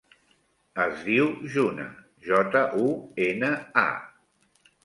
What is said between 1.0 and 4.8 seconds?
diu Juna: jota, u, ena, a.